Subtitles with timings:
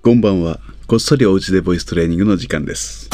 [0.00, 0.60] こんばんは。
[0.86, 3.10] こっそりおうちでボイストレーニングの時間です。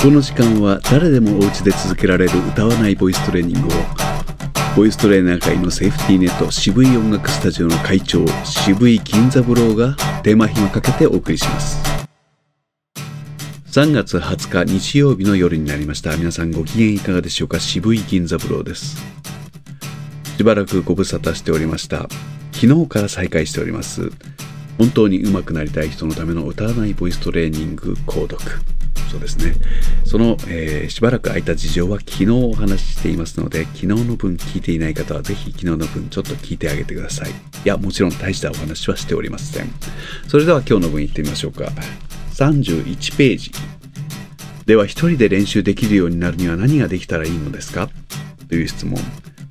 [0.00, 3.70] この時間は誰でもおうちで続けられる歌わないボイストレーニングを
[4.74, 11.78] ボイストレーナー界のセーフティーネット渋い音楽スタジオの会長渋い銀座ブローがテーマ暇かけてお送りします。
[13.72, 16.16] 3月20日日曜日の夜になりました。
[16.16, 17.60] 皆さんご機嫌いかがでしょうか？
[17.60, 18.96] 渋い銀座ブローです。
[20.38, 22.08] しばらくご無沙汰しておりました。
[22.52, 24.10] 昨日から再開しております。
[24.78, 28.38] 本当に上手くなりたい人のための歌わないボイストレーニング購読。
[29.10, 29.54] そうですね。
[30.04, 37.30] その、えーしばらく空いた事情は昨日お話ししていますので、昨日の分聞いていない方はぜひ昨日の分ちょっと聞いてあげてください。
[37.30, 37.32] い
[37.64, 39.70] や、もちろん大したお話はしておりません。
[40.28, 41.70] それでは今日の分行ってみましょうか。
[42.34, 43.52] 31ページ。
[44.66, 47.88] では一人で練習できるようになるには何ができたらいいのですか？
[48.48, 48.98] という質問。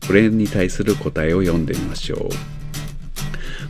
[0.05, 2.54] これに対する答えを読んでみましょう。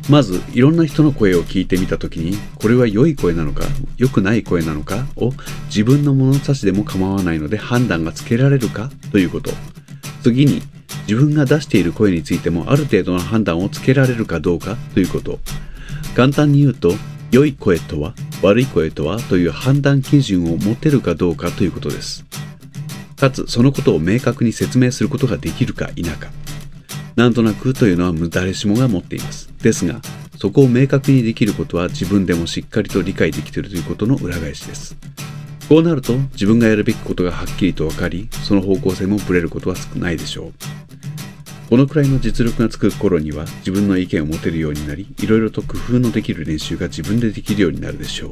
[0.10, 3.66] まずいろんな人の声を聞いてみた時にこれは良い声なのか
[3.98, 5.32] 良くない声なのかを
[5.68, 9.52] 自分の物差しでも構わないので判断がつけられるかということ。
[10.22, 10.62] 次に
[11.08, 15.40] 自分が出している声についてもある程度の判断をつけられるかどうかということ。
[16.16, 16.94] 簡単に言うと
[17.32, 22.26] 良い声とは悪い声とはという判断基準を持てるかどうかということです。
[23.18, 26.30] かつそのことを明確に説明することができるか否か。
[27.16, 29.50] なんとなくというのは誰しもが持っています。
[29.62, 30.02] ですが、
[30.38, 34.98] そこを明確にできることは自分でもしっかりと理解できているということの裏返しです。
[35.70, 40.54] こうなると自分がやるべきことがはっきりと分かり、その方向性もぶれることは少ないでしょう。
[41.70, 48.30] このくらいの実力がつく頃には自分の意見を持てるようになり、いろいろと工夫のできる練習が自分でできるようになるでしょう。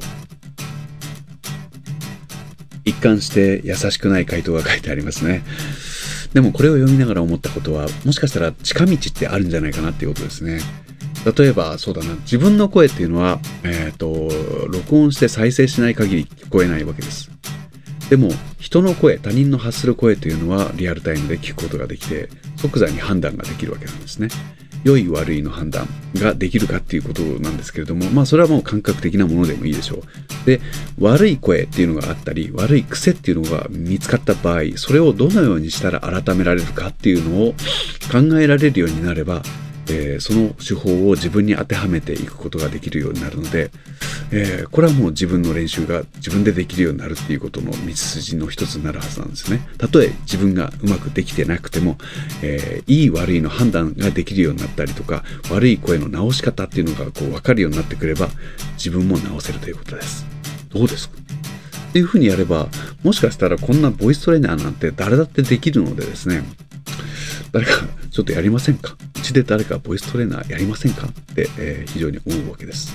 [2.84, 5.42] 一貫して優しくない回答が書いてありますね。
[6.34, 10.60] でもこれを読みながら思ったことはもしかしたら近道ってあるんじゃないかなっていうことですね。
[11.36, 14.28] 例えばそうだな自分の声っていうのは、えー、と
[14.68, 17.30] 録音して再生しない限り聞こえないわけです。
[18.10, 18.28] でも
[18.58, 24.28] 人の声他人の発する声というのはリアルタイムで聞くことができて即座に判断ができるわけなんですね。
[24.84, 30.02] 良い悪いの判断ができるかっていうことなんですけれどもまあそれはもう感覚的なものでもいいでしょう。
[30.46, 30.60] で
[31.00, 37.54] 悪い声っていうのがあったり悪い癖っていうのが見つかった場合それをどのようにしたら改められるかっていうのを
[38.12, 39.42] 考えられるようになれば、
[39.88, 43.70] えーその手法を自分に当てはめていくことができるようになるので、
[44.30, 49.60] えーこれはもう自分の練習が自分でできるようになるっていうことの道筋の一つになるはずなんですね。
[49.78, 51.96] たとえ自分がうまくできてなくても、
[52.42, 58.28] えーいい悪いの判断ができるようになったりとか悪い声の直し方っていうのがこう分かるようになってくれば
[58.76, 60.26] 自分も直せるということです。
[60.70, 61.16] どうですか？
[61.90, 62.66] っていうふうにやれば
[63.04, 66.42] もしかしたらこんなボイストレーナーなんて誰だってできるのでですね
[67.52, 67.72] 誰か
[68.10, 68.96] ちょっとやりませんか？
[69.16, 71.06] うちで誰かボイストレーナーやりませんか？
[71.06, 72.92] って、えー非常に思うわけです。